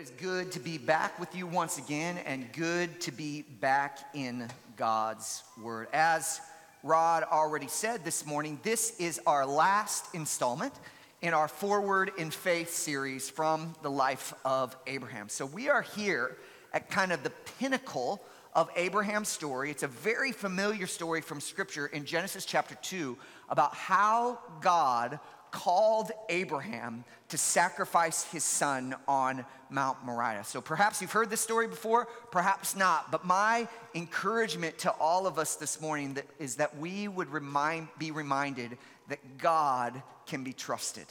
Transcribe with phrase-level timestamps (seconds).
[0.00, 4.48] is good to be back with you once again and good to be back in
[4.78, 5.88] God's Word.
[5.92, 6.40] As
[6.82, 10.72] Rod already said this morning, this is our last installment
[11.20, 15.28] in our Forward in Faith series from the life of Abraham.
[15.28, 16.38] So we are here
[16.72, 18.22] at kind of the pinnacle
[18.54, 19.70] of Abraham's story.
[19.70, 23.18] It's a very familiar story from Scripture in Genesis chapter 2
[23.50, 25.20] about how God
[25.50, 30.44] called Abraham to sacrifice his son on Mount Moriah.
[30.44, 35.38] So perhaps you've heard this story before, perhaps not, but my encouragement to all of
[35.38, 38.78] us this morning that is that we would remind, be reminded
[39.08, 41.06] that God can be trusted.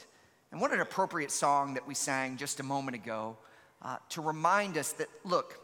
[0.52, 3.36] And what an appropriate song that we sang just a moment ago
[3.82, 5.58] uh, to remind us that, look,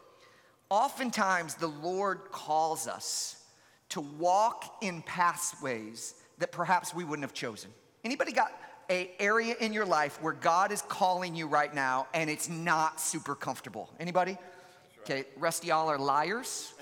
[0.69, 3.43] oftentimes the Lord calls us
[3.89, 7.71] to walk in pathways that perhaps we wouldn't have chosen.
[8.03, 8.51] Anybody got
[8.89, 12.99] a area in your life where God is calling you right now and it's not
[12.99, 13.89] super comfortable.
[13.99, 14.31] Anybody?
[14.31, 14.39] Right.
[15.01, 16.73] Okay, rest of y'all are liars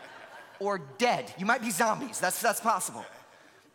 [0.60, 1.32] or dead.
[1.38, 2.20] You might be zombies.
[2.20, 3.04] That's that's possible.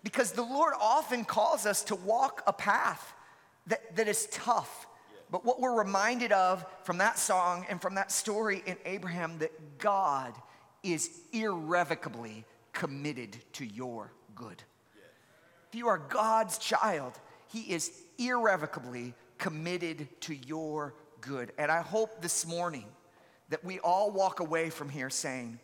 [0.04, 3.14] Because the Lord often calls us to walk a path
[3.68, 4.88] that, that is tough.
[5.32, 9.80] But what we're reminded of from that song and from that story in Abraham that
[9.80, 10.34] God
[10.84, 12.44] is irrevocably
[12.74, 14.62] committed to your good.
[15.70, 17.14] If you are God's child,
[17.54, 21.52] he is irrevocably committed to your good.
[21.60, 22.86] And I hope this morning
[23.50, 25.60] that we all walk away from here saying,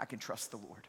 [0.00, 0.88] I can trust the Lord.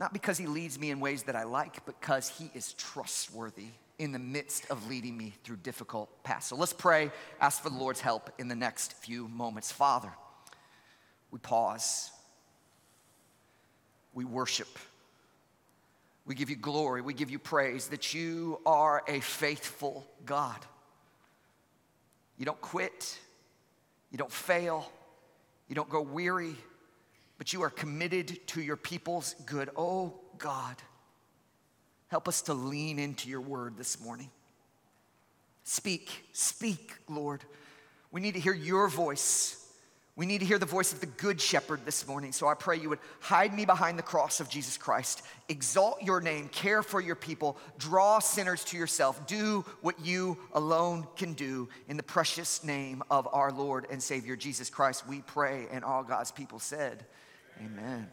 [0.00, 3.68] Not because he leads me in ways that I like, but because he is trustworthy
[3.98, 6.46] in the midst of leading me through difficult paths.
[6.46, 9.70] So let's pray, ask for the Lord's help in the next few moments.
[9.70, 10.10] Father,
[11.30, 12.10] we pause,
[14.14, 14.78] we worship.
[16.24, 17.00] We give you glory.
[17.00, 20.58] We give you praise that you are a faithful God.
[22.38, 23.18] You don't quit.
[24.10, 24.90] You don't fail.
[25.68, 26.54] You don't go weary,
[27.38, 29.70] but you are committed to your people's good.
[29.74, 30.76] Oh, God,
[32.08, 34.28] help us to lean into your word this morning.
[35.64, 37.42] Speak, speak, Lord.
[38.10, 39.61] We need to hear your voice.
[40.14, 42.32] We need to hear the voice of the Good Shepherd this morning.
[42.32, 46.20] So I pray you would hide me behind the cross of Jesus Christ, exalt your
[46.20, 51.66] name, care for your people, draw sinners to yourself, do what you alone can do.
[51.88, 55.66] In the precious name of our Lord and Savior Jesus Christ, we pray.
[55.72, 57.06] And all God's people said,
[57.58, 57.78] Amen.
[57.78, 58.08] Amen.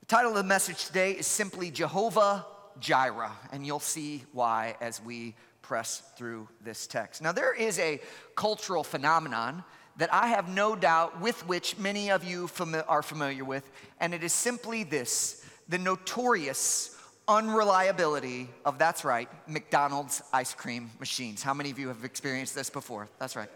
[0.00, 2.44] The title of the message today is simply Jehovah
[2.80, 7.22] Jireh, and you'll see why as we press through this text.
[7.22, 8.00] Now, there is a
[8.34, 9.62] cultural phenomenon
[10.00, 14.14] that I have no doubt with which many of you fami- are familiar with, and
[14.14, 16.96] it is simply this the notorious
[17.28, 21.42] unreliability of, that's right, McDonald's ice cream machines.
[21.42, 23.08] How many of you have experienced this before?
[23.18, 23.50] That's right.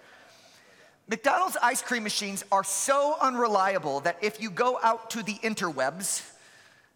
[1.09, 6.31] McDonald's ice cream machines are so unreliable that if you go out to the interwebs,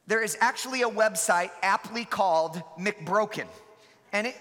[0.06, 3.46] there is actually a website aptly called McBroken.
[4.12, 4.36] And it,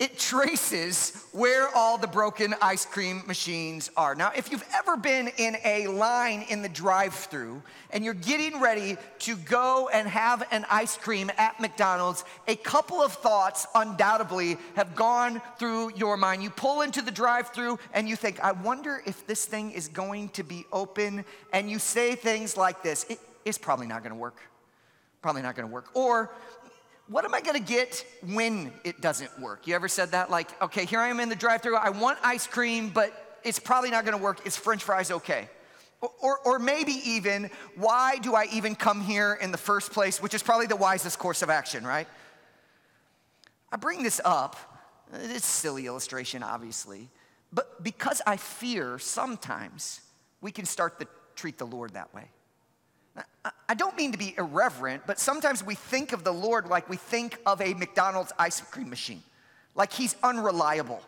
[0.00, 4.14] it traces where all the broken ice cream machines are.
[4.14, 8.60] Now, if you've ever been in a line in the drive through and you're getting
[8.60, 14.56] ready to go and have an ice cream at McDonald's, a couple of thoughts undoubtedly
[14.74, 16.42] have gone through your mind.
[16.42, 19.88] You pull into the drive through and you think, I wonder if this thing is
[19.88, 21.26] going to be open.
[21.52, 23.04] And you say things like this
[23.44, 24.36] it's probably not gonna work.
[25.20, 25.88] Probably not gonna work.
[25.92, 26.30] Or
[27.10, 29.66] what am I gonna get when it doesn't work?
[29.66, 30.30] You ever said that?
[30.30, 33.58] Like, okay, here I am in the drive through, I want ice cream, but it's
[33.58, 34.46] probably not gonna work.
[34.46, 35.48] Is french fries okay?
[36.00, 40.22] Or, or, or, maybe even, why do I even come here in the first place,
[40.22, 42.08] which is probably the wisest course of action, right?
[43.70, 44.56] I bring this up,
[45.12, 47.10] it's a silly illustration, obviously,
[47.52, 50.00] but because I fear sometimes
[50.40, 52.30] we can start to treat the Lord that way.
[53.68, 56.96] I don't mean to be irreverent, but sometimes we think of the Lord like we
[56.96, 59.22] think of a McDonald's ice cream machine,
[59.74, 61.02] like he's unreliable.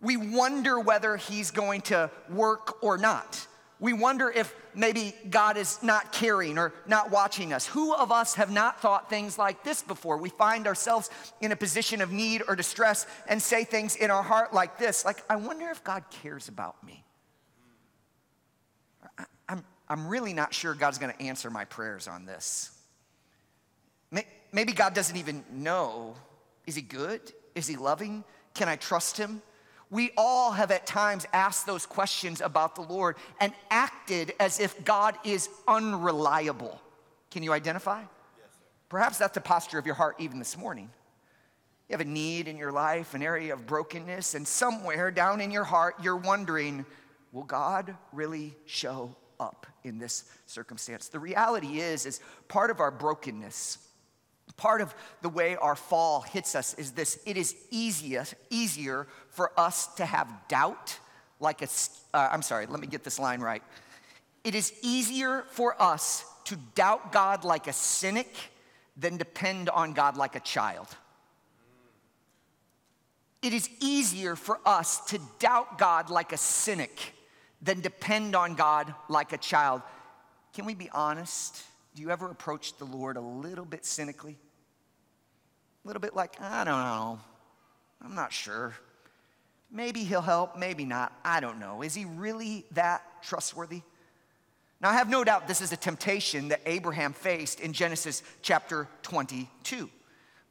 [0.00, 3.46] We wonder whether he's going to work or not.
[3.78, 7.66] We wonder if maybe God is not caring or not watching us.
[7.66, 10.18] Who of us have not thought things like this before?
[10.18, 11.10] We find ourselves
[11.40, 15.04] in a position of need or distress and say things in our heart like this,
[15.04, 17.04] like, I wonder if God cares about me.
[19.92, 22.70] I'm really not sure God's going to answer my prayers on this.
[24.50, 26.14] Maybe God doesn't even know.
[26.66, 27.20] Is he good?
[27.54, 28.24] Is he loving?
[28.54, 29.42] Can I trust him?
[29.90, 34.82] We all have at times asked those questions about the Lord and acted as if
[34.82, 36.80] God is unreliable.
[37.30, 38.00] Can you identify?
[38.00, 38.08] Yes,
[38.88, 40.88] Perhaps that's the posture of your heart even this morning.
[41.90, 45.50] You have a need in your life, an area of brokenness, and somewhere down in
[45.50, 46.86] your heart, you're wondering,
[47.30, 51.08] will God really show up in this circumstance?
[51.08, 53.78] The reality is, is part of our brokenness,
[54.56, 59.52] part of the way our fall hits us is this it is easiest, easier for
[59.58, 60.98] us to have doubt
[61.40, 61.68] like a,
[62.14, 63.62] uh, I'm sorry, let me get this line right.
[64.44, 68.34] It is easier for us to doubt God like a cynic
[68.96, 70.88] than depend on God like a child.
[73.42, 77.14] It is easier for us to doubt God like a cynic
[77.62, 79.82] than depend on God like a child.
[80.52, 81.62] Can we be honest?
[81.94, 84.36] Do you ever approach the Lord a little bit cynically?
[85.84, 87.20] A little bit like, I don't know.
[88.04, 88.74] I'm not sure.
[89.70, 91.12] Maybe he'll help, maybe not.
[91.24, 91.82] I don't know.
[91.82, 93.82] Is he really that trustworthy?
[94.80, 98.88] Now, I have no doubt this is a temptation that Abraham faced in Genesis chapter
[99.02, 99.88] 22.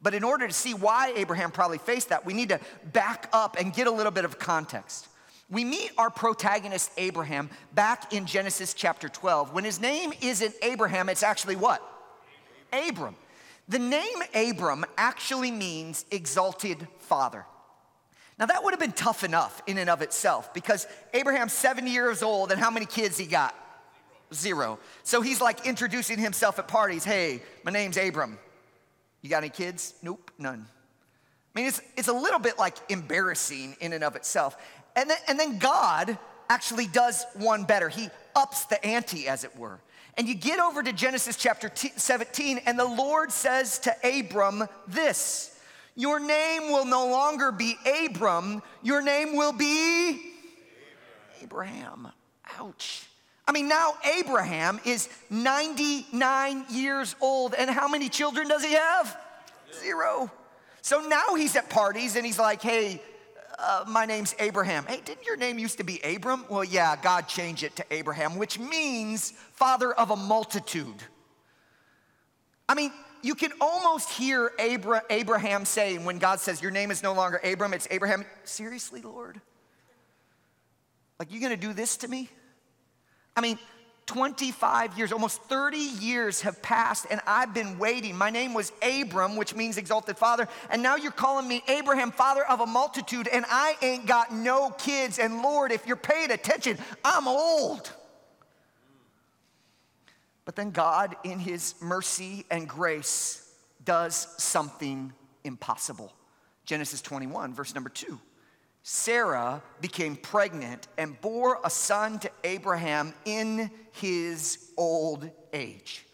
[0.02, 2.60] But in order to see why Abraham probably faced that, we need to
[2.94, 5.10] back up and get a little bit of context.
[5.52, 9.54] We meet our protagonist Abraham back in Genesis chapter 12.
[9.54, 11.86] When his name isn't Abraham, it's actually what?
[12.72, 13.16] Abram.
[13.68, 17.46] The name Abram actually means exalted father.
[18.40, 22.24] Now, that would have been tough enough in and of itself because Abraham's 70 years
[22.24, 23.54] old, and how many kids he got?
[24.34, 24.80] Zero.
[25.04, 27.04] So he's like introducing himself at parties.
[27.04, 28.40] Hey, my name's Abram.
[29.22, 29.94] You got any kids?
[30.02, 30.66] Nope, none.
[31.54, 34.56] I mean, it's, it's a little bit like embarrassing in and of itself.
[34.96, 36.18] And then, and then God
[36.50, 37.90] actually does one better.
[37.90, 39.80] He ups the ante, as it were.
[40.18, 45.58] And you get over to Genesis chapter 17, and the Lord says to Abram this
[45.96, 50.22] Your name will no longer be Abram, your name will be
[51.42, 52.10] Abraham.
[52.60, 53.06] Ouch.
[53.48, 59.18] I mean, now Abraham is 99 years old, and how many children does he have?
[59.82, 60.32] Zero.
[60.82, 63.02] So now he's at parties and he's like, hey,
[63.62, 64.86] uh, my name's Abraham.
[64.86, 66.46] Hey, didn't your name used to be Abram?
[66.50, 71.04] Well, yeah, God changed it to Abraham, which means father of a multitude.
[72.68, 72.92] I mean,
[73.22, 77.40] you can almost hear Abra- Abraham saying when God says, Your name is no longer
[77.44, 78.26] Abram, it's Abraham.
[78.44, 79.40] Seriously, Lord?
[81.20, 82.30] Like, you gonna do this to me?
[83.36, 83.60] I mean,
[84.12, 88.18] 25 years, almost 30 years have passed, and I've been waiting.
[88.18, 92.46] My name was Abram, which means exalted father, and now you're calling me Abraham, father
[92.46, 95.18] of a multitude, and I ain't got no kids.
[95.18, 97.90] And Lord, if you're paying attention, I'm old.
[100.44, 103.50] But then God, in his mercy and grace,
[103.86, 105.14] does something
[105.46, 106.12] impossible.
[106.66, 108.20] Genesis 21, verse number two.
[108.84, 116.06] Sarah became pregnant and bore a son to Abraham in his old age.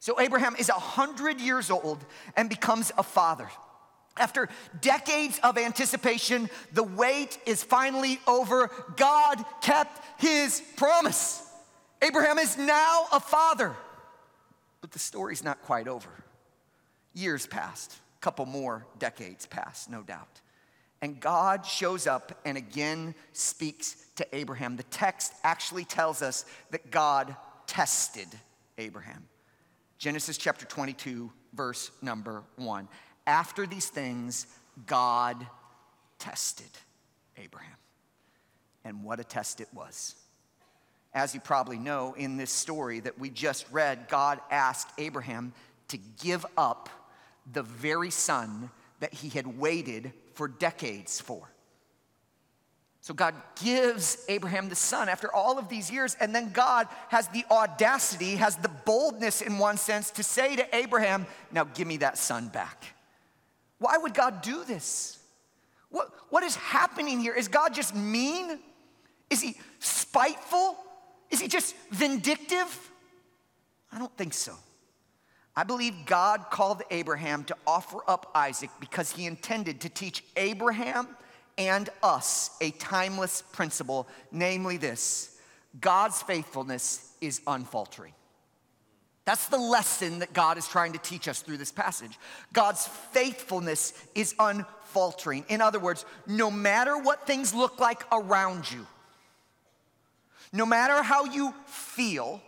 [0.00, 2.04] So Abraham is 100 years old
[2.36, 3.48] and becomes a father.
[4.16, 4.48] After
[4.80, 8.70] decades of anticipation, the wait is finally over.
[8.96, 11.42] God kept his promise.
[12.02, 13.74] Abraham is now a father.
[14.82, 16.10] But the story's not quite over.
[17.14, 20.42] Years passed, a couple more decades passed, no doubt.
[21.02, 24.76] And God shows up and again speaks to Abraham.
[24.76, 27.36] The text actually tells us that God
[27.66, 28.28] tested
[28.78, 29.24] Abraham.
[29.98, 32.88] Genesis chapter 22, verse number one.
[33.26, 34.46] After these things,
[34.86, 35.46] God
[36.18, 36.70] tested
[37.36, 37.76] Abraham.
[38.84, 40.14] And what a test it was.
[41.14, 45.52] As you probably know, in this story that we just read, God asked Abraham
[45.88, 46.88] to give up
[47.52, 48.70] the very son
[49.00, 51.50] that he had waited for decades for.
[53.00, 57.28] So God gives Abraham the son after all of these years, and then God has
[57.28, 61.98] the audacity, has the boldness in one sense to say to Abraham, Now give me
[61.98, 62.82] that son back.
[63.78, 65.18] Why would God do this?
[65.90, 67.34] What, what is happening here?
[67.34, 68.58] Is God just mean?
[69.28, 70.78] Is he spiteful?
[71.30, 72.90] Is he just vindictive?
[73.92, 74.54] I don't think so.
[75.56, 81.08] I believe God called Abraham to offer up Isaac because he intended to teach Abraham
[81.56, 85.38] and us a timeless principle, namely this
[85.80, 88.12] God's faithfulness is unfaltering.
[89.24, 92.18] That's the lesson that God is trying to teach us through this passage.
[92.52, 95.46] God's faithfulness is unfaltering.
[95.48, 98.86] In other words, no matter what things look like around you,
[100.52, 102.42] no matter how you feel,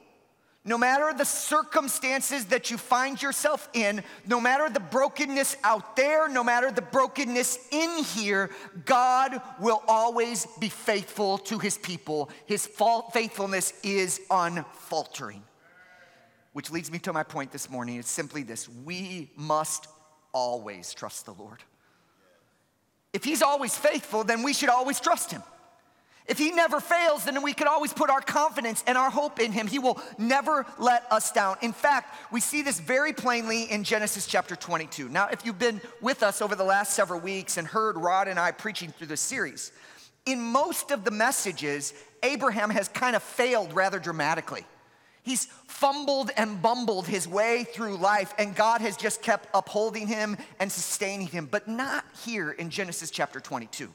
[0.67, 6.29] no matter the circumstances that you find yourself in, no matter the brokenness out there,
[6.29, 8.51] no matter the brokenness in here,
[8.85, 12.31] God will always be faithful to his people.
[12.47, 12.69] His
[13.13, 15.45] faithfulness is unfaltering.
[16.53, 17.99] Which leads me to my point this morning.
[17.99, 19.87] It's simply this we must
[20.33, 21.63] always trust the Lord.
[23.13, 25.43] If he's always faithful, then we should always trust him.
[26.29, 29.53] If he never fails, then we can always put our confidence and our hope in
[29.53, 29.69] him.
[29.69, 31.57] He will never let us down.
[31.63, 35.09] In fact, we see this very plainly in Genesis chapter 22.
[35.09, 38.41] Now, if you've been with us over the last several weeks and heard Rod and
[38.41, 39.71] I preaching through this series,
[40.25, 44.65] in most of the messages, Abraham has kind of failed rather dramatically.
[45.23, 50.37] He's fumbled and bumbled his way through life, and God has just kept upholding him
[50.59, 53.93] and sustaining him, but not here in Genesis chapter 22.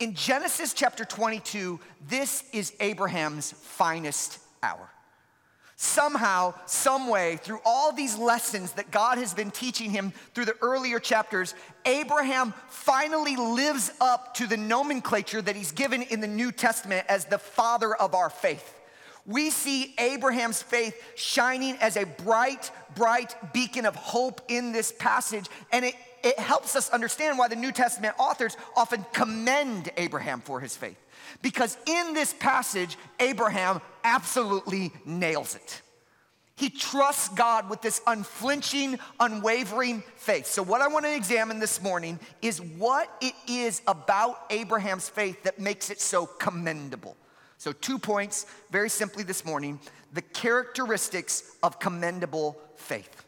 [0.00, 4.90] In Genesis chapter 22, this is Abraham's finest hour.
[5.76, 10.56] Somehow, some way, through all these lessons that God has been teaching him through the
[10.62, 16.50] earlier chapters, Abraham finally lives up to the nomenclature that he's given in the New
[16.50, 18.74] Testament as the father of our faith.
[19.26, 25.46] We see Abraham's faith shining as a bright, bright beacon of hope in this passage,
[25.72, 30.58] and it it helps us understand why the New Testament authors often commend Abraham for
[30.58, 30.98] his faith.
[31.42, 35.82] Because in this passage, Abraham absolutely nails it.
[36.56, 40.46] He trusts God with this unflinching, unwavering faith.
[40.46, 45.42] So, what I want to examine this morning is what it is about Abraham's faith
[45.42, 47.16] that makes it so commendable.
[47.58, 49.80] So, two points very simply this morning
[50.12, 53.24] the characteristics of commendable faith.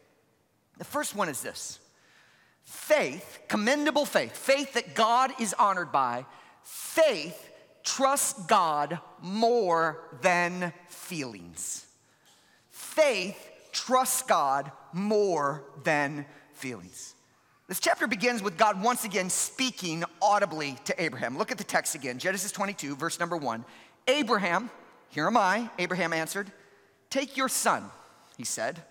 [0.77, 1.79] The first one is this
[2.67, 6.25] Faith, commendable faith, faith that God is honored by,
[6.63, 7.49] faith
[7.85, 11.85] trusts God more than feelings.
[12.69, 13.37] Faith
[13.71, 17.15] trusts God more than feelings.
[17.69, 21.37] This chapter begins with God once again speaking audibly to Abraham.
[21.37, 23.63] Look at the text again Genesis 22, verse number one.
[24.09, 24.69] Abraham,
[25.07, 26.51] here am I, Abraham answered,
[27.09, 27.85] Take your son,
[28.37, 28.81] he said,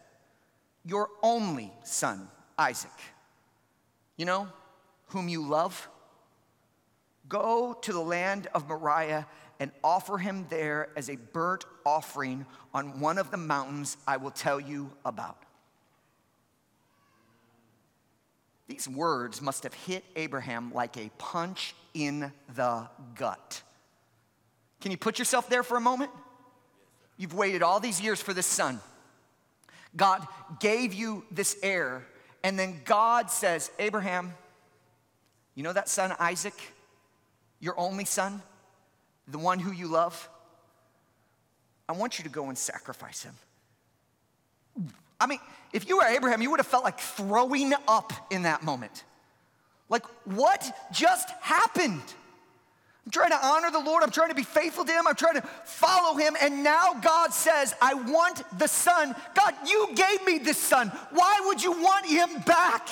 [0.82, 2.28] your only son,
[2.58, 2.90] Isaac
[4.16, 4.48] you know,
[5.08, 5.88] whom you love,
[7.28, 9.26] go to the land of Moriah
[9.58, 14.30] and offer him there as a burnt offering on one of the mountains I will
[14.30, 15.38] tell you about.
[18.68, 23.62] These words must have hit Abraham like a punch in the gut.
[24.80, 26.10] Can you put yourself there for a moment?
[27.16, 28.80] You've waited all these years for this son.
[29.96, 30.26] God
[30.60, 32.04] gave you this heir
[32.46, 34.32] and then God says, Abraham,
[35.56, 36.54] you know that son Isaac,
[37.58, 38.40] your only son,
[39.26, 40.28] the one who you love?
[41.88, 43.34] I want you to go and sacrifice him.
[45.20, 45.40] I mean,
[45.72, 49.02] if you were Abraham, you would have felt like throwing up in that moment.
[49.88, 52.14] Like, what just happened?
[53.06, 54.02] I'm trying to honor the Lord.
[54.02, 55.06] I'm trying to be faithful to Him.
[55.06, 56.36] I'm trying to follow Him.
[56.42, 59.14] And now God says, I want the Son.
[59.36, 60.88] God, you gave me this Son.
[61.12, 62.88] Why would you want Him back?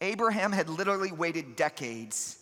[0.00, 2.38] Abraham had literally waited decades,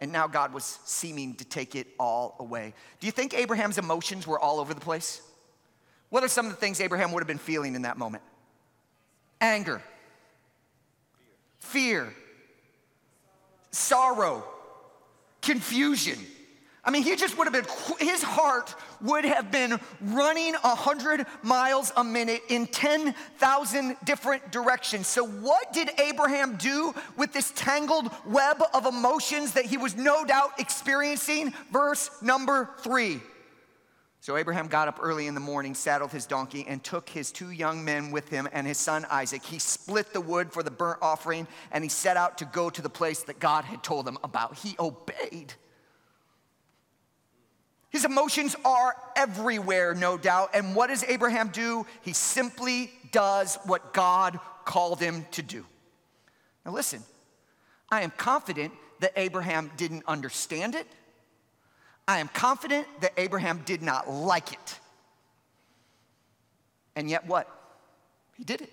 [0.00, 2.74] and now God was seeming to take it all away.
[3.00, 5.20] Do you think Abraham's emotions were all over the place?
[6.10, 8.22] What are some of the things Abraham would have been feeling in that moment?
[9.40, 9.82] Anger,
[11.58, 12.12] fear
[13.74, 14.44] sorrow,
[15.42, 16.18] confusion.
[16.86, 21.90] I mean, he just would have been, his heart would have been running 100 miles
[21.96, 25.06] a minute in 10,000 different directions.
[25.06, 30.26] So, what did Abraham do with this tangled web of emotions that he was no
[30.26, 31.54] doubt experiencing?
[31.72, 33.20] Verse number three.
[34.24, 37.50] So Abraham got up early in the morning, saddled his donkey, and took his two
[37.50, 39.44] young men with him and his son Isaac.
[39.44, 42.80] He split the wood for the burnt offering, and he set out to go to
[42.80, 44.56] the place that God had told him about.
[44.56, 45.52] He obeyed.
[47.90, 50.52] His emotions are everywhere, no doubt.
[50.54, 51.84] And what does Abraham do?
[52.00, 55.66] He simply does what God called him to do.
[56.64, 57.02] Now, listen,
[57.90, 60.86] I am confident that Abraham didn't understand it.
[62.06, 64.78] I am confident that Abraham did not like it.
[66.96, 67.48] And yet, what?
[68.36, 68.72] He did it.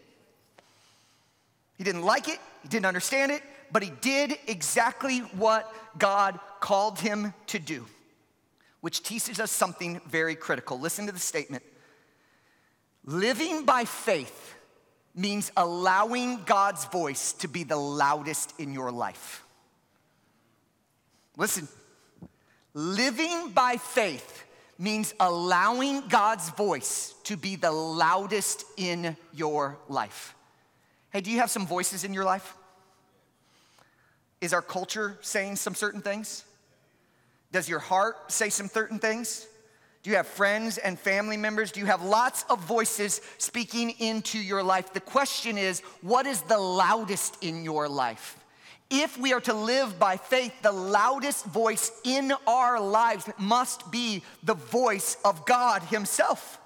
[1.77, 7.00] He didn't like it, he didn't understand it, but he did exactly what God called
[7.00, 7.88] him to do,
[8.81, 10.79] which teaches us something very critical.
[10.79, 11.63] Listen to the statement
[13.03, 14.55] Living by faith
[15.15, 19.43] means allowing God's voice to be the loudest in your life.
[21.35, 21.67] Listen,
[22.73, 24.45] Living by faith
[24.77, 30.35] means allowing God's voice to be the loudest in your life.
[31.11, 32.55] Hey, do you have some voices in your life?
[34.39, 36.45] Is our culture saying some certain things?
[37.51, 39.45] Does your heart say some certain things?
[40.03, 41.71] Do you have friends and family members?
[41.71, 44.93] Do you have lots of voices speaking into your life?
[44.93, 48.40] The question is, what is the loudest in your life?
[48.93, 54.21] If we are to live by faith, the loudest voice in our lives must be
[54.43, 56.60] the voice of God Himself.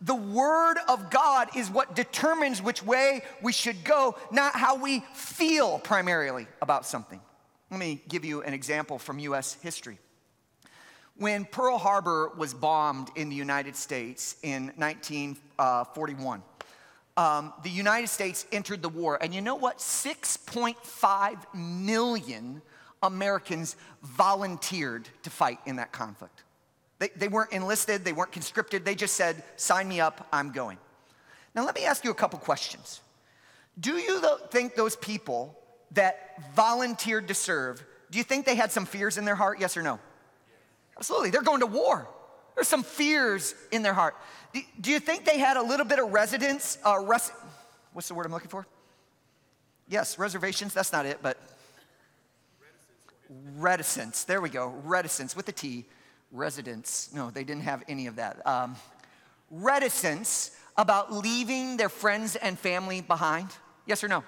[0.00, 5.04] The Word of God is what determines which way we should go, not how we
[5.14, 7.20] feel primarily about something.
[7.70, 9.98] Let me give you an example from US history.
[11.16, 16.42] When Pearl Harbor was bombed in the United States in 1941,
[17.20, 19.22] um, the United States entered the war.
[19.22, 19.76] And you know what?
[19.76, 22.62] 6.5 million
[23.02, 26.44] Americans volunteered to fight in that conflict.
[26.98, 30.78] They, they weren't enlisted, they weren't conscripted, they just said, sign me up, I'm going.
[31.54, 33.02] Now, let me ask you a couple questions.
[33.78, 35.58] Do you think those people
[35.90, 39.60] that volunteered to serve, do you think they had some fears in their heart?
[39.60, 39.98] Yes or no?
[40.96, 41.30] Absolutely.
[41.30, 42.08] They're going to war.
[42.54, 44.16] There's some fears in their heart.
[44.52, 46.78] Do, do you think they had a little bit of residence?
[46.84, 47.32] Uh, res-
[47.92, 48.66] what's the word I'm looking for?
[49.88, 50.74] Yes, reservations.
[50.74, 51.38] That's not it, but
[53.56, 54.24] reticence.
[54.24, 54.68] There we go.
[54.84, 55.84] Reticence with a T
[56.32, 57.10] residence.
[57.12, 58.46] No, they didn't have any of that.
[58.46, 58.76] Um,
[59.50, 63.48] reticence about leaving their friends and family behind?
[63.86, 64.24] Yes or no?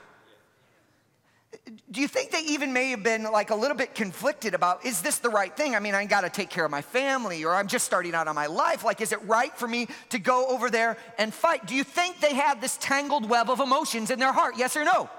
[1.91, 5.03] Do you think they even may have been like a little bit conflicted about is
[5.03, 5.75] this the right thing?
[5.75, 8.29] I mean, I got to take care of my family or I'm just starting out
[8.29, 8.85] on my life.
[8.85, 11.67] Like, is it right for me to go over there and fight?
[11.67, 14.55] Do you think they had this tangled web of emotions in their heart?
[14.57, 15.03] Yes or no?
[15.03, 15.11] Yes.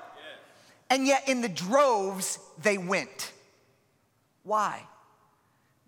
[0.90, 3.32] And yet, in the droves, they went.
[4.44, 4.84] Why?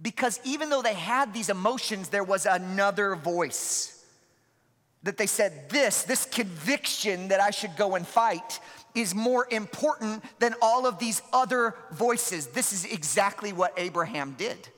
[0.02, 4.04] Because even though they had these emotions, there was another voice
[5.04, 8.60] that they said, This, this conviction that I should go and fight
[8.96, 12.48] is more important than all of these other voices.
[12.48, 14.70] This is exactly what Abraham did.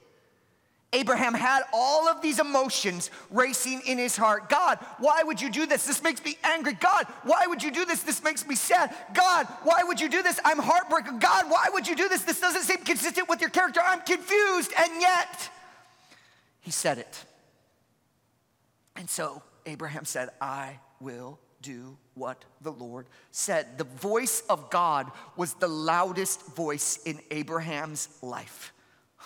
[0.94, 4.48] Abraham had all of these emotions racing in his heart.
[4.48, 5.86] God, why would you do this?
[5.86, 6.74] This makes me angry.
[6.74, 8.04] God, why would you do this?
[8.04, 8.96] This makes me sad.
[9.14, 10.40] God, why would you do this?
[10.46, 11.20] I'm heartbroken.
[11.20, 12.24] God, why would you do this?
[12.24, 13.82] This doesn't seem consistent with your character.
[13.84, 14.72] I'm confused.
[14.78, 15.50] And yet,
[16.62, 17.26] he said it.
[18.96, 23.78] And so Abraham said, I will do what the Lord said.
[23.78, 28.74] The voice of God was the loudest voice in Abraham's life.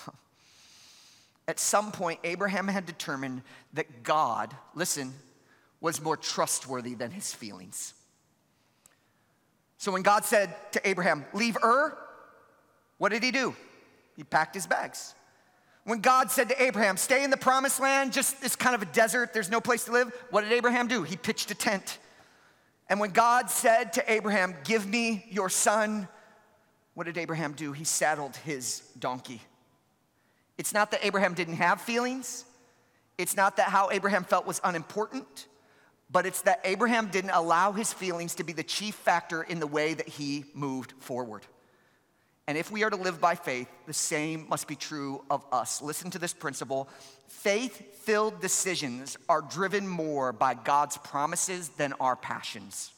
[1.48, 3.42] At some point, Abraham had determined
[3.74, 5.14] that God, listen,
[5.80, 7.94] was more trustworthy than his feelings.
[9.78, 11.98] So when God said to Abraham, Leave Ur,
[13.00, 13.56] what did he do?
[14.16, 15.16] He packed his bags.
[15.86, 18.86] When God said to Abraham, Stay in the promised land, just this kind of a
[18.86, 21.02] desert, there's no place to live, what did Abraham do?
[21.02, 21.98] He pitched a tent.
[22.92, 26.10] And when God said to Abraham, Give me your son,
[26.94, 27.72] what did Abraham do?
[27.72, 29.42] He saddled his donkey.
[30.58, 32.44] It's not that Abraham didn't have feelings.
[33.18, 35.48] It's not that how Abraham felt was unimportant,
[36.12, 39.68] but it's that Abraham didn't allow his feelings to be the chief factor in the
[39.68, 41.46] way that he moved forward.
[42.48, 45.82] And if we are to live by faith, the same must be true of us.
[45.82, 46.90] Listen to this principle
[47.28, 52.92] faith filled decisions are driven more by God's promises than our passions.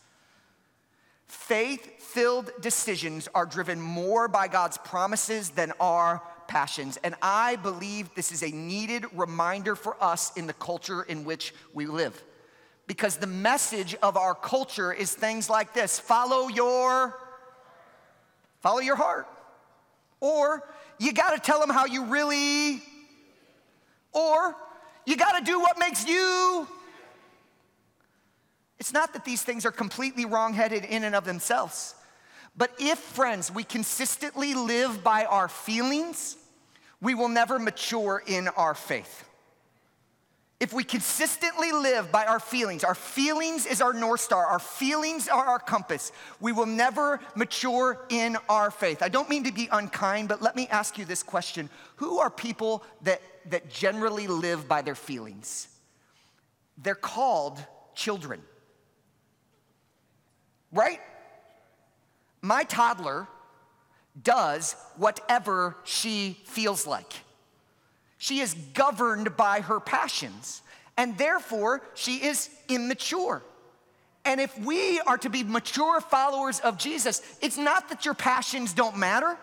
[1.27, 6.97] Faith filled decisions are driven more by God's promises than our passions.
[7.03, 11.53] And I believe this is a needed reminder for us in the culture in which
[11.73, 12.21] we live.
[12.85, 17.17] Because the message of our culture is things like this follow your
[18.61, 19.27] follow your heart
[20.23, 20.63] or
[20.99, 22.81] you got to tell them how you really
[24.13, 24.55] or
[25.05, 26.67] you got to do what makes you
[28.79, 31.95] it's not that these things are completely wrong-headed in and of themselves
[32.55, 36.37] but if, friends, we consistently live by our feelings,
[37.01, 39.25] we will never mature in our faith.
[40.63, 45.27] If we consistently live by our feelings, our feelings is our North Star, our feelings
[45.27, 49.03] are our compass, we will never mature in our faith.
[49.03, 52.29] I don't mean to be unkind, but let me ask you this question Who are
[52.29, 55.67] people that, that generally live by their feelings?
[56.77, 57.59] They're called
[57.93, 58.41] children,
[60.71, 61.01] right?
[62.41, 63.27] My toddler
[64.23, 67.11] does whatever she feels like.
[68.23, 70.61] She is governed by her passions,
[70.95, 73.43] and therefore she is immature.
[74.23, 78.71] And if we are to be mature followers of Jesus, it's not that your passions
[78.71, 79.37] don't matter.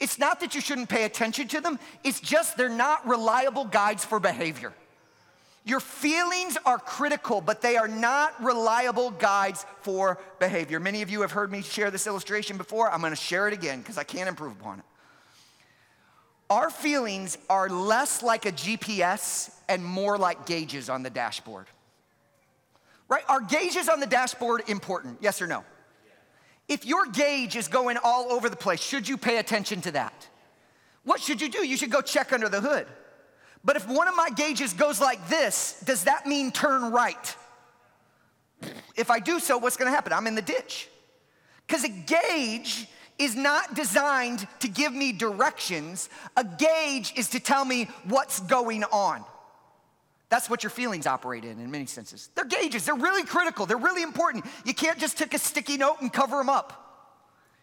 [0.00, 1.78] It's not that you shouldn't pay attention to them.
[2.04, 4.72] It's just they're not reliable guides for behavior.
[5.66, 10.80] Your feelings are critical, but they are not reliable guides for behavior.
[10.80, 12.90] Many of you have heard me share this illustration before.
[12.90, 14.86] I'm gonna share it again because I can't improve upon it.
[16.48, 21.66] Our feelings are less like a GPS and more like gauges on the dashboard.
[23.08, 23.24] Right?
[23.28, 25.18] Are gauges on the dashboard important?
[25.20, 25.64] Yes or no?
[26.68, 30.28] If your gauge is going all over the place, should you pay attention to that?
[31.04, 31.64] What should you do?
[31.64, 32.86] You should go check under the hood.
[33.64, 37.36] But if one of my gauges goes like this, does that mean turn right?
[38.96, 40.12] If I do so, what's gonna happen?
[40.12, 40.88] I'm in the ditch.
[41.66, 47.64] Because a gauge is not designed to give me directions, a gauge is to tell
[47.64, 49.24] me what's going on.
[50.28, 52.30] That's what your feelings operate in, in many senses.
[52.34, 54.44] They're gauges, they're really critical, they're really important.
[54.64, 56.82] You can't just take a sticky note and cover them up.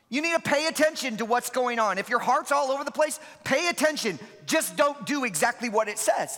[0.10, 1.98] You need to pay attention to what's going on.
[1.98, 4.20] If your heart's all over the place, pay attention.
[4.46, 6.38] Just don't do exactly what it says.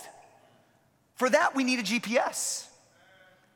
[1.16, 2.66] For that, we need a GPS.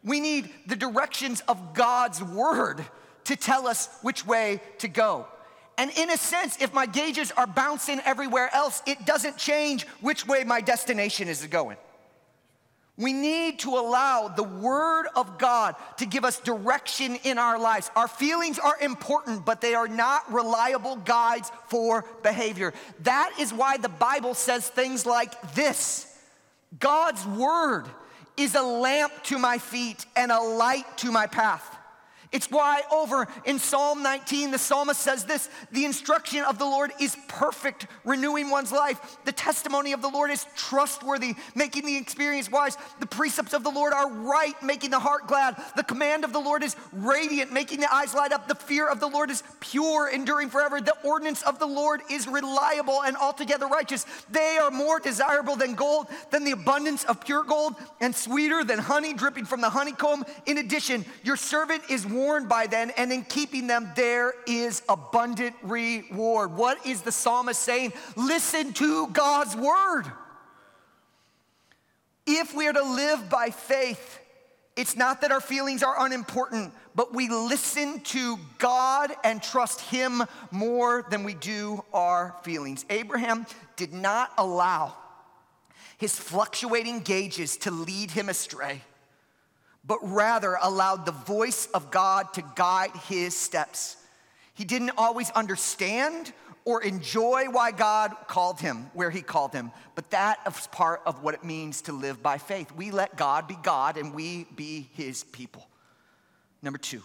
[0.04, 2.84] We need the directions of God's word
[3.24, 5.26] to tell us which way to go.
[5.80, 10.26] And in a sense, if my gauges are bouncing everywhere else, it doesn't change which
[10.26, 11.78] way my destination is going.
[12.98, 17.90] We need to allow the Word of God to give us direction in our lives.
[17.96, 22.74] Our feelings are important, but they are not reliable guides for behavior.
[23.04, 26.14] That is why the Bible says things like this
[26.78, 27.86] God's Word
[28.36, 31.78] is a lamp to my feet and a light to my path.
[32.32, 36.92] It's why over in Psalm 19, the psalmist says this the instruction of the Lord
[37.00, 39.16] is perfect, renewing one's life.
[39.24, 42.76] The testimony of the Lord is trustworthy, making the experience wise.
[43.00, 45.60] The precepts of the Lord are right, making the heart glad.
[45.74, 48.46] The command of the Lord is radiant, making the eyes light up.
[48.46, 50.80] The fear of the Lord is pure, enduring forever.
[50.80, 54.06] The ordinance of the Lord is reliable and altogether righteous.
[54.30, 58.78] They are more desirable than gold, than the abundance of pure gold, and sweeter than
[58.78, 60.24] honey dripping from the honeycomb.
[60.46, 65.56] In addition, your servant is warned by then, and in keeping them, there is abundant
[65.62, 66.56] reward.
[66.56, 67.92] What is the psalmist saying?
[68.16, 70.04] Listen to God's word.
[72.26, 74.20] If we are to live by faith,
[74.76, 80.22] it's not that our feelings are unimportant, but we listen to God and trust Him
[80.50, 82.84] more than we do our feelings.
[82.88, 84.94] Abraham did not allow
[86.00, 88.80] his fluctuating gauges to lead him astray
[89.90, 93.96] but rather allowed the voice of God to guide his steps.
[94.54, 96.32] He didn't always understand
[96.64, 101.24] or enjoy why God called him where he called him, but that is part of
[101.24, 102.70] what it means to live by faith.
[102.70, 105.66] We let God be God and we be his people.
[106.62, 107.02] Number two,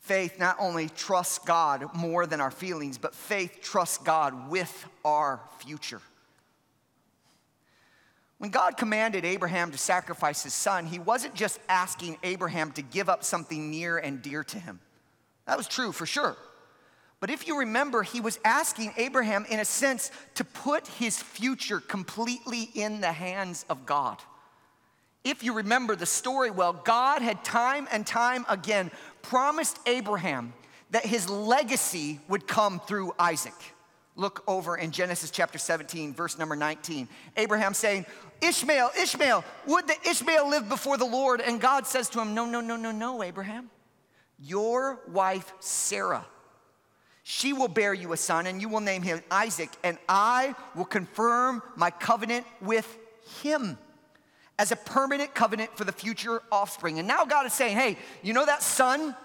[0.00, 5.40] faith not only trusts God more than our feelings, but faith trusts God with our
[5.60, 6.00] future.
[8.44, 13.08] When God commanded Abraham to sacrifice his son, he wasn't just asking Abraham to give
[13.08, 14.80] up something near and dear to him.
[15.46, 16.36] That was true for sure.
[17.20, 21.80] But if you remember, he was asking Abraham, in a sense, to put his future
[21.80, 24.18] completely in the hands of God.
[25.24, 28.90] If you remember the story well, God had time and time again
[29.22, 30.52] promised Abraham
[30.90, 33.73] that his legacy would come through Isaac.
[34.16, 37.08] Look over in Genesis chapter 17, verse number 19.
[37.36, 38.06] Abraham saying,
[38.40, 41.40] Ishmael, Ishmael, would that Ishmael live before the Lord?
[41.40, 43.70] And God says to him, No, no, no, no, no, Abraham.
[44.38, 46.24] Your wife, Sarah,
[47.24, 50.84] she will bear you a son, and you will name him Isaac, and I will
[50.84, 52.86] confirm my covenant with
[53.42, 53.78] him
[54.58, 57.00] as a permanent covenant for the future offspring.
[57.00, 59.16] And now God is saying, Hey, you know that son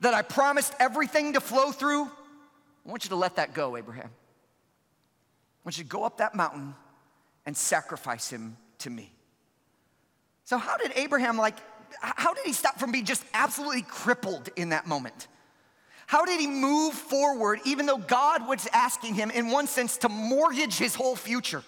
[0.00, 2.06] that I promised everything to flow through?
[2.06, 4.10] I want you to let that go, Abraham.
[5.64, 6.74] Want you to go up that mountain
[7.46, 9.10] and sacrifice him to me.
[10.44, 11.56] So, how did Abraham, like,
[12.00, 15.28] how did he stop from being just absolutely crippled in that moment?
[16.06, 20.08] How did he move forward even though God was asking him, in one sense, to
[20.10, 21.62] mortgage his whole future?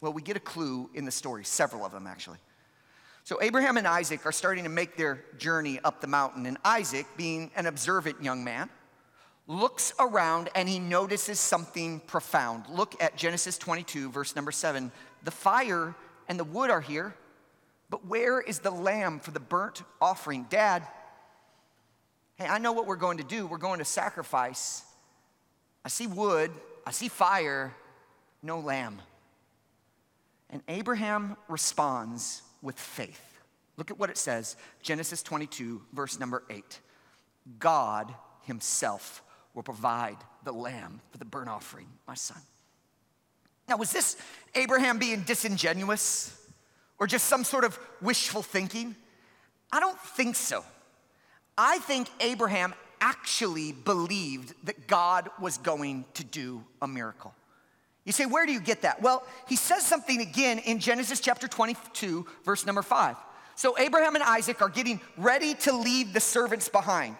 [0.00, 2.38] Well, we get a clue in the story, several of them actually.
[3.24, 7.06] So, Abraham and Isaac are starting to make their journey up the mountain, and Isaac,
[7.16, 8.70] being an observant young man,
[9.46, 12.64] looks around and he notices something profound.
[12.68, 14.90] Look at Genesis 22, verse number 7.
[15.24, 15.94] The fire
[16.28, 17.14] and the wood are here,
[17.88, 20.46] but where is the lamb for the burnt offering?
[20.50, 20.82] Dad,
[22.36, 23.46] hey, I know what we're going to do.
[23.46, 24.82] We're going to sacrifice.
[25.84, 26.50] I see wood,
[26.84, 27.74] I see fire,
[28.42, 29.00] no lamb.
[30.50, 33.22] And Abraham responds with faith.
[33.76, 36.80] Look at what it says Genesis 22, verse number 8.
[37.60, 39.22] God Himself
[39.56, 42.38] will provide the lamb for the burnt offering, my son.
[43.68, 44.16] Now, was this
[44.54, 46.40] Abraham being disingenuous
[46.98, 48.94] or just some sort of wishful thinking?
[49.72, 50.64] I don't think so.
[51.58, 57.34] I think Abraham actually believed that God was going to do a miracle.
[58.04, 59.02] You say, where do you get that?
[59.02, 63.16] Well, he says something again in Genesis chapter 22, verse number 5.
[63.56, 67.16] So Abraham and Isaac are getting ready to leave the servants behind.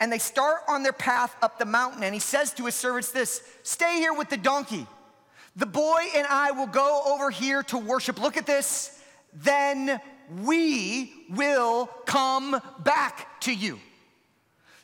[0.00, 2.02] And they start on their path up the mountain.
[2.02, 4.86] And he says to his servants this Stay here with the donkey.
[5.56, 8.20] The boy and I will go over here to worship.
[8.20, 8.98] Look at this.
[9.34, 10.00] Then
[10.42, 13.78] we will come back to you.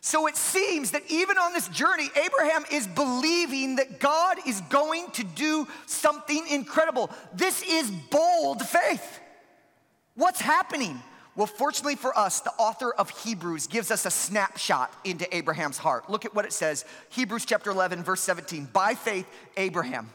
[0.00, 5.10] So it seems that even on this journey, Abraham is believing that God is going
[5.12, 7.10] to do something incredible.
[7.34, 9.18] This is bold faith.
[10.14, 11.02] What's happening?
[11.36, 16.08] Well, fortunately for us, the author of Hebrews gives us a snapshot into Abraham's heart.
[16.08, 18.70] Look at what it says Hebrews chapter 11, verse 17.
[18.72, 19.26] By faith,
[19.58, 20.10] Abraham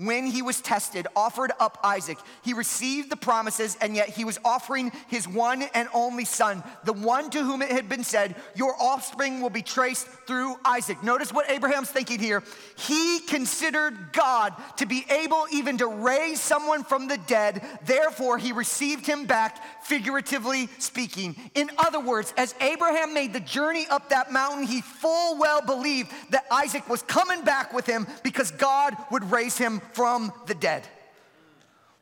[0.00, 2.16] when he was tested, offered up Isaac.
[2.42, 6.94] He received the promises, and yet he was offering his one and only son, the
[6.94, 11.02] one to whom it had been said, Your offspring will be traced through Isaac.
[11.02, 12.42] Notice what Abraham's thinking here.
[12.78, 18.52] He considered God to be able even to raise someone from the dead, therefore, he
[18.52, 21.36] received him back, figuratively speaking.
[21.54, 26.10] In other words, as Abraham made the journey up that mountain, he full well believed
[26.30, 30.86] that Isaac was coming back with him because God would raise him from the dead.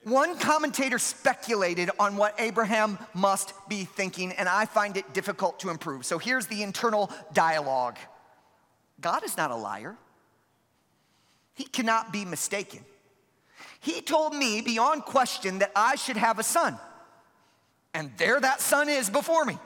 [0.04, 5.70] One commentator speculated on what Abraham must be thinking, and I find it difficult to
[5.70, 6.06] improve.
[6.06, 7.98] So here's the internal dialogue
[9.00, 9.96] God is not a liar,
[11.54, 12.80] He cannot be mistaken.
[13.80, 16.78] He told me beyond question that I should have a son,
[17.92, 19.58] and there that son is before me.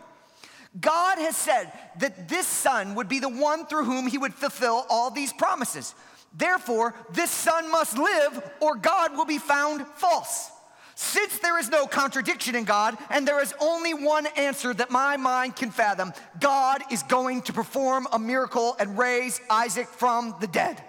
[0.80, 4.86] God has said that this son would be the one through whom he would fulfill
[4.88, 5.94] all these promises.
[6.34, 10.50] Therefore, this son must live, or God will be found false.
[10.94, 15.16] Since there is no contradiction in God, and there is only one answer that my
[15.16, 20.46] mind can fathom, God is going to perform a miracle and raise Isaac from the
[20.46, 20.82] dead.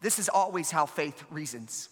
[0.00, 1.88] This is always how faith reasons.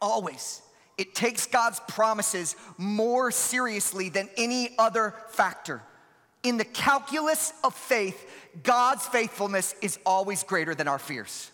[0.00, 0.62] Always.
[0.96, 5.82] It takes God's promises more seriously than any other factor.
[6.48, 8.26] In the calculus of faith,
[8.62, 11.50] God's faithfulness is always greater than our fears.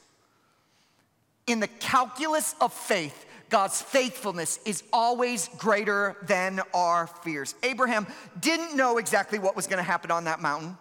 [1.48, 7.56] In the calculus of faith, God's faithfulness is always greater than our fears.
[7.64, 8.06] Abraham
[8.38, 10.78] didn't know exactly what was going to happen on that mountain.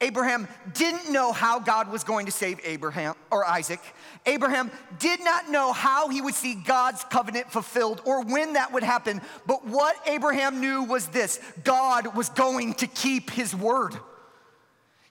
[0.00, 3.80] Abraham didn't know how God was going to save Abraham or Isaac.
[4.26, 8.82] Abraham did not know how he would see God's covenant fulfilled or when that would
[8.82, 9.22] happen.
[9.46, 13.94] But what Abraham knew was this God was going to keep his word.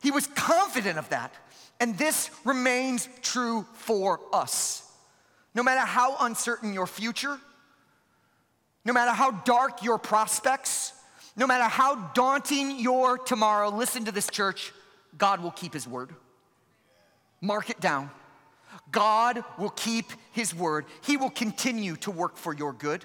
[0.02, 1.34] He was confident of that.
[1.80, 4.84] And this remains true for us.
[5.56, 7.40] No matter how uncertain your future,
[8.86, 10.94] no matter how dark your prospects,
[11.36, 14.72] no matter how daunting your tomorrow, listen to this, church,
[15.18, 16.12] God will keep his word.
[17.42, 18.10] Mark it down.
[18.92, 20.86] God will keep his word.
[21.02, 23.04] He will continue to work for your good.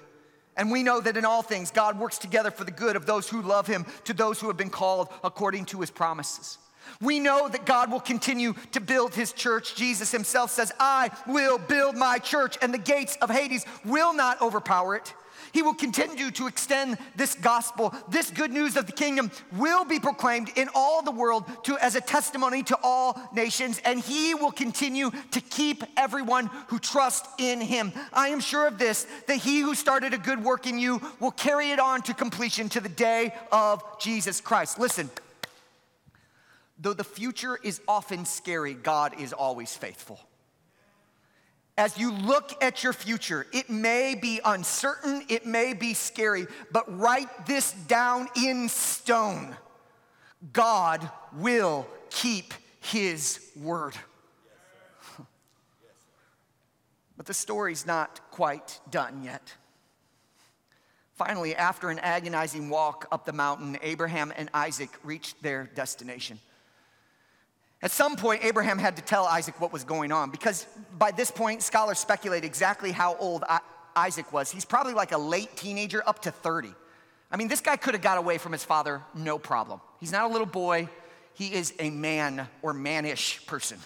[0.55, 3.29] And we know that in all things, God works together for the good of those
[3.29, 6.57] who love him, to those who have been called according to his promises.
[7.01, 9.75] We know that God will continue to build his church.
[9.75, 14.41] Jesus himself says, I will build my church, and the gates of Hades will not
[14.41, 15.13] overpower it.
[15.51, 17.93] He will continue to extend this gospel.
[18.09, 21.95] This good news of the kingdom will be proclaimed in all the world to, as
[21.95, 27.61] a testimony to all nations, and he will continue to keep everyone who trusts in
[27.61, 27.91] him.
[28.13, 31.31] I am sure of this that he who started a good work in you will
[31.31, 34.79] carry it on to completion to the day of Jesus Christ.
[34.79, 35.09] Listen.
[36.81, 40.17] Though the future is often scary, God is always faithful.
[41.79, 46.99] As you look at your future, it may be uncertain, it may be scary, but
[46.99, 49.55] write this down in stone
[50.51, 53.93] God will keep his word.
[57.15, 59.55] But the story's not quite done yet.
[61.13, 66.39] Finally, after an agonizing walk up the mountain, Abraham and Isaac reached their destination.
[67.81, 70.65] At some point, Abraham had to tell Isaac what was going on because
[70.97, 73.43] by this point, scholars speculate exactly how old
[73.95, 74.51] Isaac was.
[74.51, 76.73] He's probably like a late teenager, up to 30.
[77.31, 79.79] I mean, this guy could have got away from his father, no problem.
[79.99, 80.89] He's not a little boy,
[81.33, 83.77] he is a man or mannish person.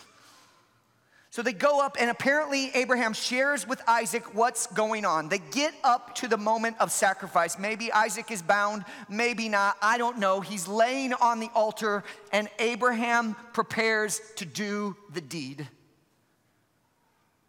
[1.34, 5.30] So they go up, and apparently Abraham shares with Isaac what's going on.
[5.30, 7.58] They get up to the moment of sacrifice.
[7.58, 9.76] Maybe Isaac is bound, maybe not.
[9.82, 10.41] I don't know.
[10.41, 15.67] He's laying on the altar, and Abraham prepares to do the deed.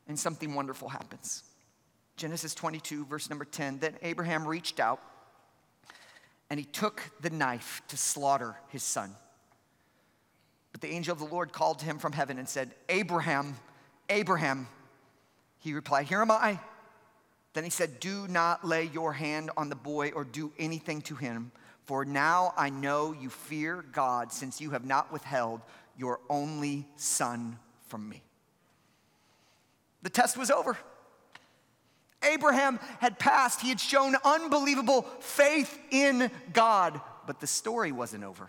[0.09, 1.43] And something wonderful happens.
[2.17, 3.81] Genesis 22, verse number 10.
[3.81, 5.03] Then Abraham reached out
[6.49, 9.15] and he took the knife to slaughter his son.
[10.73, 13.55] But the angel of the Lord called to him from heaven and said, Abraham,
[14.09, 14.69] Abraham.
[15.59, 16.61] He replied, Here am I.
[17.55, 21.15] Then he said, Do not lay your hand on the boy or do anything to
[21.15, 21.53] him,
[21.87, 25.61] for now I know you fear God, since you have not withheld
[25.97, 28.23] your only son from me.
[30.03, 30.77] The test was over.
[32.23, 38.49] Abraham had passed, he had shown unbelievable faith in God, but the story wasn't over.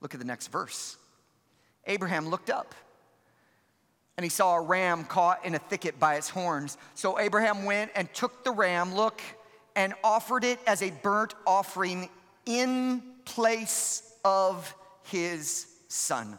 [0.00, 0.96] Look at the next verse.
[1.86, 2.74] Abraham looked up
[4.18, 6.76] and he saw a ram caught in a thicket by its horns.
[6.94, 9.22] So Abraham went and took the ram, look,
[9.76, 12.08] and offered it as a burnt offering
[12.44, 16.36] in place of his son.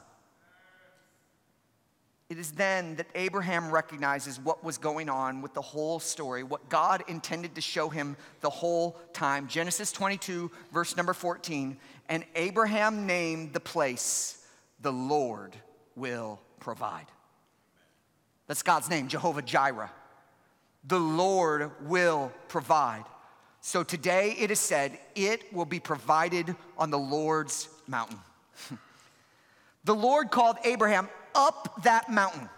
[2.28, 6.68] It is then that Abraham recognizes what was going on with the whole story, what
[6.68, 9.48] God intended to show him the whole time.
[9.48, 11.78] Genesis 22, verse number 14.
[12.10, 14.46] And Abraham named the place,
[14.82, 15.56] The Lord
[15.96, 17.06] will provide.
[18.50, 19.92] That's God's name, Jehovah Jireh.
[20.84, 23.04] The Lord will provide.
[23.62, 28.18] So today it is said, it will be provided on the Lord's mountain.
[29.84, 32.50] the Lord called Abraham up that mountain.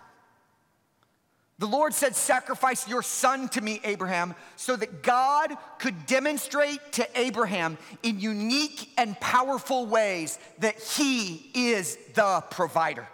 [1.59, 7.19] The Lord said, Sacrifice your son to me, Abraham, so that God could demonstrate to
[7.19, 13.09] Abraham in unique and powerful ways that he is the provider.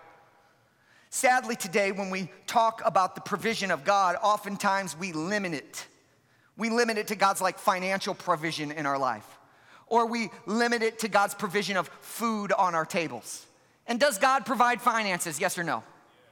[1.10, 5.88] Sadly, today, when we talk about the provision of God, oftentimes we limit it.
[6.58, 9.26] We limit it to God's like financial provision in our life,
[9.88, 13.46] or we limit it to God's provision of food on our tables.
[13.88, 15.39] And does God provide finances?
[15.39, 15.84] Yes or no?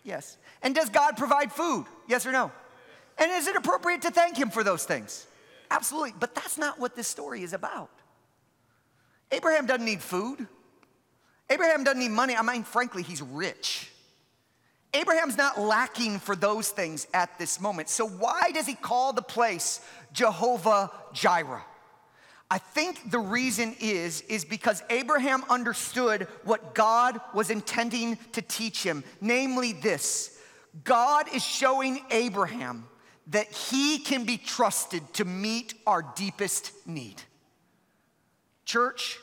[0.03, 0.37] Yes.
[0.61, 1.85] And does God provide food?
[2.07, 2.51] Yes or no?
[3.17, 5.25] And is it appropriate to thank Him for those things?
[5.71, 6.13] Absolutely.
[6.19, 7.89] But that's not what this story is about.
[9.31, 10.47] Abraham doesn't need food.
[11.49, 12.35] Abraham doesn't need money.
[12.35, 13.91] I mean, frankly, he's rich.
[14.93, 17.89] Abraham's not lacking for those things at this moment.
[17.89, 19.81] So, why does he call the place
[20.13, 21.63] Jehovah Jireh?
[22.49, 28.83] I think the reason is is because Abraham understood what God was intending to teach
[28.83, 30.39] him, namely this.
[30.83, 32.87] God is showing Abraham
[33.27, 37.21] that he can be trusted to meet our deepest need.
[38.65, 39.17] Church,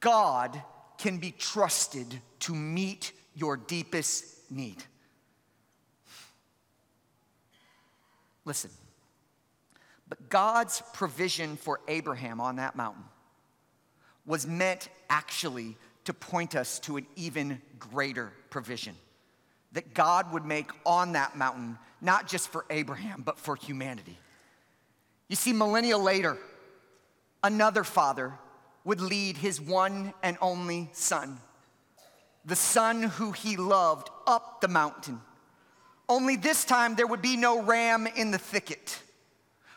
[0.00, 0.60] God
[0.98, 4.82] can be trusted to meet your deepest need.
[8.44, 8.70] Listen,
[10.08, 13.04] but God's provision for Abraham on that mountain
[14.26, 18.94] was meant actually to point us to an even greater provision
[19.72, 24.18] that God would make on that mountain, not just for Abraham, but for humanity.
[25.28, 26.36] You see, millennia later,
[27.42, 28.34] another father
[28.84, 31.40] would lead his one and only son,
[32.44, 35.20] the son who he loved, up the mountain
[36.12, 39.00] only this time there would be no ram in the thicket.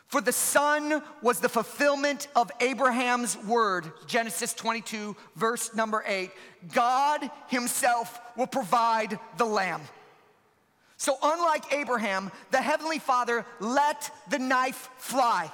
[0.06, 6.30] For the son was the fulfillment of Abraham's word, Genesis 22, verse number 8.
[6.72, 9.80] God himself will provide the lamb.
[10.98, 15.50] So, unlike Abraham, the Heavenly Father let the knife fly.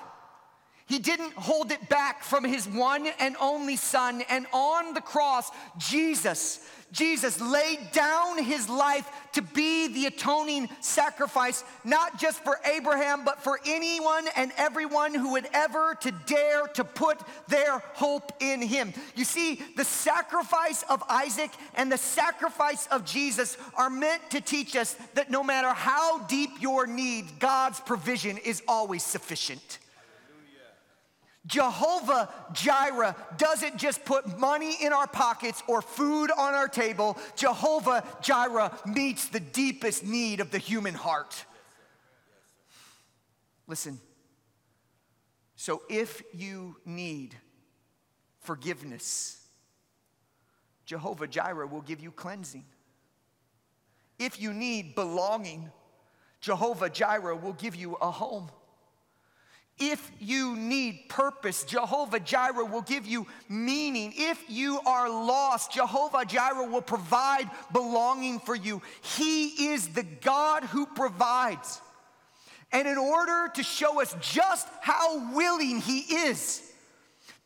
[0.87, 4.23] He didn't hold it back from his one and only son.
[4.29, 6.61] And on the cross, Jesus,
[6.93, 13.43] Jesus laid down his life to be the atoning sacrifice, not just for Abraham, but
[13.43, 18.93] for anyone and everyone who would ever to dare to put their hope in him.
[19.17, 24.77] You see, the sacrifice of Isaac and the sacrifice of Jesus are meant to teach
[24.77, 29.79] us that no matter how deep your need, God's provision is always sufficient.
[31.47, 37.19] Jehovah Jireh doesn't just put money in our pockets or food on our table.
[37.35, 41.45] Jehovah Jireh meets the deepest need of the human heart.
[43.67, 43.99] Listen,
[45.57, 47.35] so if you need
[48.41, 49.45] forgiveness,
[50.87, 52.65] Jehovah Jireh will give you cleansing.
[54.19, 55.71] If you need belonging,
[56.41, 58.51] Jehovah Jireh will give you a home.
[59.79, 64.13] If you need purpose, Jehovah Jireh will give you meaning.
[64.15, 68.83] If you are lost, Jehovah Jireh will provide belonging for you.
[69.03, 71.81] He is the God who provides.
[72.71, 76.72] And in order to show us just how willing He is,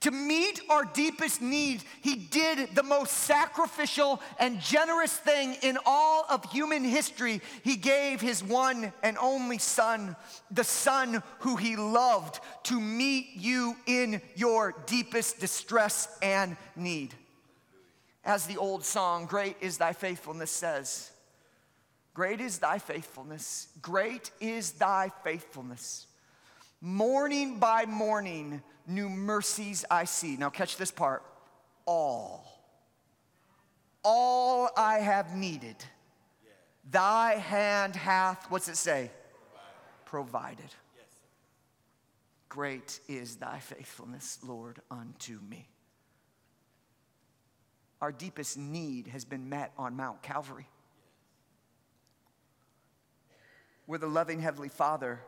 [0.00, 6.26] to meet our deepest needs, he did the most sacrificial and generous thing in all
[6.28, 7.40] of human history.
[7.64, 10.14] He gave his one and only son,
[10.50, 17.14] the son who he loved, to meet you in your deepest distress and need.
[18.22, 21.10] As the old song, Great is Thy Faithfulness, says,
[22.12, 26.06] Great is Thy faithfulness, great is Thy faithfulness.
[26.80, 30.36] Morning by morning, new mercies I see.
[30.36, 31.22] Now, catch this part
[31.86, 32.44] all.
[34.04, 35.76] All I have needed,
[36.90, 39.10] thy hand hath, what's it say?
[40.04, 40.70] Provided.
[42.48, 45.68] Great is thy faithfulness, Lord, unto me.
[48.00, 50.68] Our deepest need has been met on Mount Calvary,
[53.86, 55.20] where the loving Heavenly Father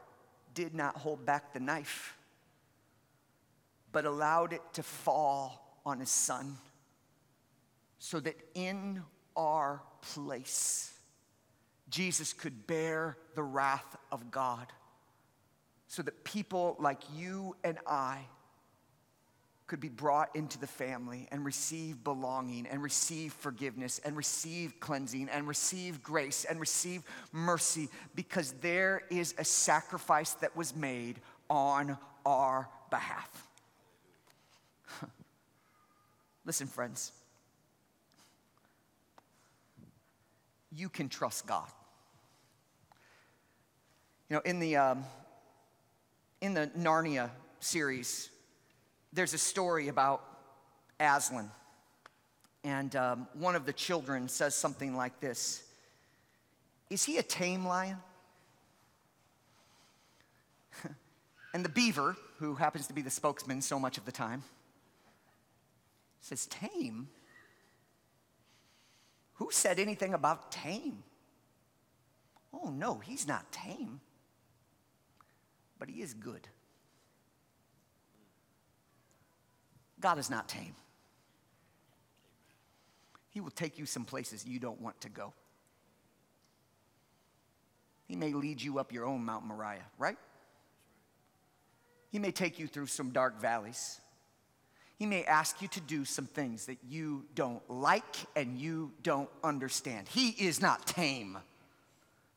[0.55, 2.17] did not hold back the knife,
[3.93, 6.57] but allowed it to fall on his son
[7.99, 9.03] so that in
[9.37, 9.83] our
[10.15, 10.93] place,
[11.89, 14.67] Jesus could bear the wrath of God,
[15.87, 18.19] so that people like you and I
[19.67, 25.29] could be brought into the family and receive belonging and receive forgiveness and receive cleansing
[25.29, 31.21] and receive grace and receive mercy because there is a sacrifice that was made
[31.51, 33.48] on our behalf.
[36.49, 37.13] Listen, friends,
[40.75, 41.69] you can trust God.
[44.31, 45.05] You know, in the, um,
[46.41, 47.29] in the Narnia
[47.61, 48.31] series,
[49.13, 50.25] there's a story about
[50.99, 51.51] Aslan.
[52.65, 55.63] And um, one of the children says something like this
[56.89, 57.99] Is he a tame lion?
[61.53, 64.43] and the beaver, who happens to be the spokesman so much of the time,
[66.21, 67.09] says, Tame?
[69.35, 71.05] Who said anything about tame?
[72.53, 74.01] Oh, no, he's not tame,
[75.79, 76.49] but he is good.
[80.01, 80.75] God is not tame.
[83.31, 85.33] He will take you some places you don't want to go.
[88.07, 90.17] He may lead you up your own Mount Moriah, right?
[92.11, 94.01] He may take you through some dark valleys.
[94.99, 99.31] He may ask you to do some things that you don't like and you don't
[99.45, 100.09] understand.
[100.09, 101.39] He is not tame.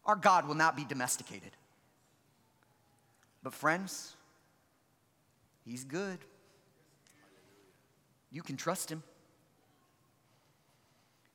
[0.06, 1.52] Our God will not be domesticated.
[3.44, 4.16] But, friends,
[5.66, 6.18] He's good.
[8.32, 9.04] You can trust him.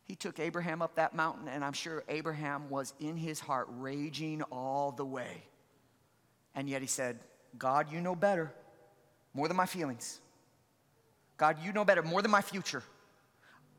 [0.04, 4.42] He took Abraham up that mountain, and I'm sure Abraham was in his heart raging
[4.42, 5.44] all the way.
[6.54, 7.18] And yet he said,
[7.58, 8.52] God, you know better,
[9.34, 10.20] more than my feelings.
[11.36, 12.82] God, you know better, more than my future.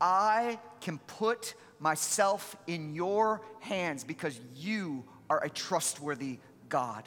[0.00, 6.38] I can put myself in your hands because you are a trustworthy
[6.68, 7.04] God.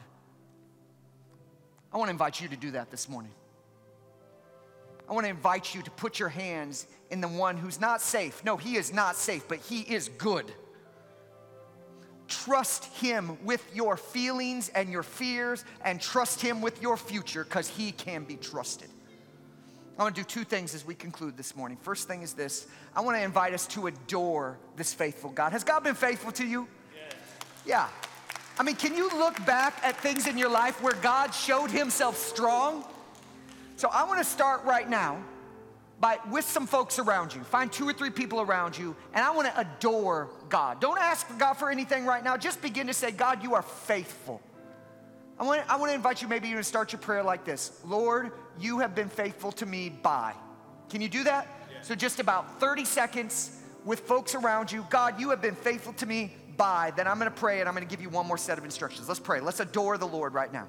[1.93, 3.32] I want to invite you to do that this morning.
[5.10, 8.43] I want to invite you to put your hands in the one who's not safe.
[8.45, 10.52] No, he is not safe, but he is good.
[12.30, 17.68] Trust him with your feelings and your fears, and trust him with your future because
[17.68, 18.89] he can be trusted.
[20.02, 21.78] I want to do two things as we conclude this morning.
[21.80, 25.52] First thing is this I want to invite us to adore this faithful God.
[25.52, 26.68] Has God been faithful to you?
[26.95, 27.14] Yes.
[27.68, 27.88] Yeah.
[28.58, 32.18] I mean, can you look back at things in your life where God showed himself
[32.18, 32.84] strong?
[33.76, 35.24] So I want to start right now
[35.99, 37.43] by with some folks around you.
[37.43, 40.80] Find two or three people around you, and I want to adore God.
[40.80, 42.38] Don't ask God for anything right now.
[42.38, 44.41] Just begin to say, God, you are faithful.
[45.42, 47.82] I want, I want to invite you maybe even to start your prayer like this
[47.84, 50.36] Lord, you have been faithful to me by.
[50.89, 51.48] Can you do that?
[51.72, 51.82] Yeah.
[51.82, 54.86] So, just about 30 seconds with folks around you.
[54.92, 56.94] God, you have been faithful to me by.
[56.96, 58.66] Then I'm going to pray and I'm going to give you one more set of
[58.66, 59.08] instructions.
[59.08, 59.39] Let's pray.
[59.39, 60.68] Let's adore the Lord right now.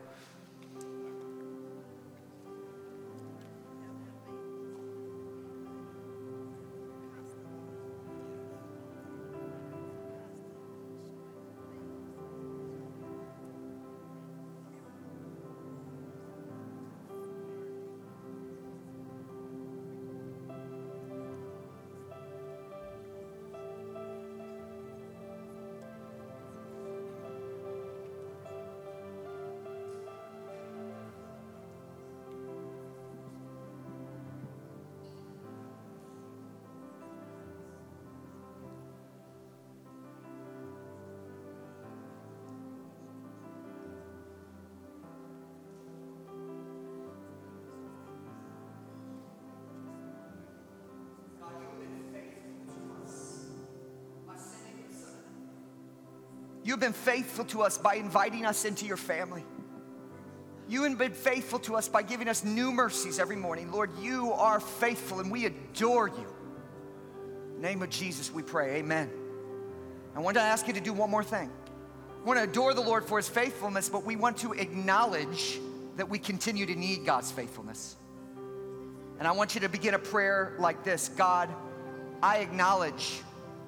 [56.73, 59.45] You've been faithful to us by inviting us into your family.
[60.71, 63.71] You have been faithful to us by giving us new mercies every morning.
[63.71, 66.27] Lord, you are faithful and we adore you.
[67.59, 68.77] name of Jesus, we pray.
[68.77, 69.11] Amen.
[70.17, 71.51] I want to ask you to do one more thing.
[72.21, 75.61] We want to adore the Lord for his faithfulness, but we want to acknowledge
[75.99, 77.97] that we continue to need God's faithfulness.
[79.19, 81.51] And I want you to begin a prayer like this God,
[82.23, 83.21] I acknowledge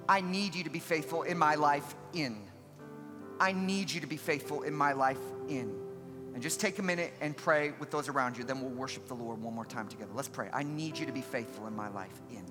[0.08, 2.38] I need you to be faithful in my life in.
[3.40, 5.18] I need you to be faithful in my life
[5.48, 5.74] in.
[6.34, 8.44] And just take a minute and pray with those around you.
[8.44, 10.10] Then we'll worship the Lord one more time together.
[10.14, 10.50] Let's pray.
[10.52, 12.44] I need you to be faithful in my life in.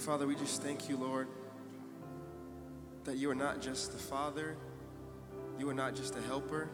[0.00, 1.28] Father, we just thank you, Lord,
[3.04, 4.56] that you are not just the Father,
[5.58, 6.70] you are not just a helper,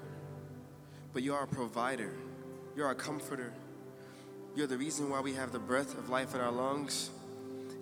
[1.12, 2.12] but you are a provider,
[2.76, 3.52] you're our comforter.
[4.54, 7.10] You're the reason why we have the breath of life in our lungs.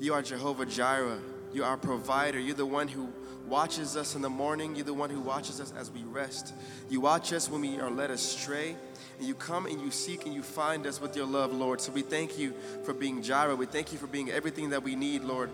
[0.01, 1.21] You are Jehovah Jireh.
[1.53, 2.41] You're our provider.
[2.41, 3.13] You're the one who
[3.49, 4.75] watches us in the morning.
[4.75, 6.55] You're the one who watches us as we rest.
[6.89, 8.77] You watch us when we are led astray.
[9.19, 11.81] And you come and you seek and you find us with your love, Lord.
[11.81, 13.55] So we thank you for being Jireh.
[13.55, 15.51] We thank you for being everything that we need, Lord.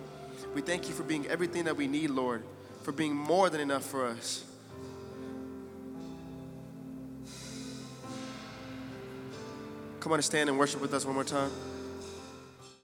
[0.54, 2.42] We thank you for being everything that we need, Lord,
[2.82, 4.44] for being more than enough for us.
[10.00, 11.50] Come on and stand and worship with us one more time.